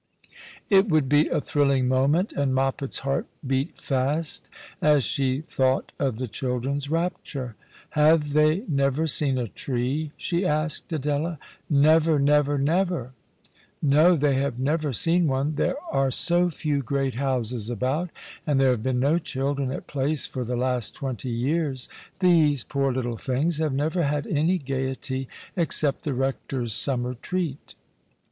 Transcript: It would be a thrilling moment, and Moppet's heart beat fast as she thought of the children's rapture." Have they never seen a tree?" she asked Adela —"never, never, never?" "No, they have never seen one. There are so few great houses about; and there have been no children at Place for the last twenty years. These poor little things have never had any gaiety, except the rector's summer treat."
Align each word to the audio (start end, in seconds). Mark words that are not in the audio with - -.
It 0.67 0.89
would 0.89 1.07
be 1.07 1.27
a 1.27 1.39
thrilling 1.39 1.87
moment, 1.87 2.33
and 2.33 2.55
Moppet's 2.55 2.97
heart 3.05 3.27
beat 3.45 3.77
fast 3.79 4.49
as 4.81 5.03
she 5.03 5.41
thought 5.41 5.91
of 5.99 6.17
the 6.17 6.27
children's 6.27 6.89
rapture." 6.89 7.55
Have 7.91 8.33
they 8.33 8.63
never 8.67 9.05
seen 9.05 9.37
a 9.37 9.47
tree?" 9.47 10.09
she 10.17 10.43
asked 10.43 10.91
Adela 10.91 11.37
—"never, 11.87 12.17
never, 12.17 12.57
never?" 12.57 13.13
"No, 13.83 14.15
they 14.15 14.33
have 14.33 14.57
never 14.57 14.91
seen 14.91 15.27
one. 15.27 15.53
There 15.53 15.77
are 15.91 16.09
so 16.09 16.49
few 16.49 16.81
great 16.81 17.13
houses 17.13 17.69
about; 17.69 18.09
and 18.47 18.59
there 18.59 18.71
have 18.71 18.81
been 18.81 18.99
no 18.99 19.19
children 19.19 19.69
at 19.71 19.85
Place 19.85 20.25
for 20.25 20.43
the 20.43 20.57
last 20.57 20.95
twenty 20.95 21.29
years. 21.29 21.87
These 22.21 22.63
poor 22.63 22.91
little 22.91 23.17
things 23.17 23.59
have 23.59 23.71
never 23.71 24.01
had 24.01 24.25
any 24.25 24.57
gaiety, 24.57 25.27
except 25.55 26.01
the 26.05 26.15
rector's 26.15 26.73
summer 26.73 27.13
treat." 27.13 27.75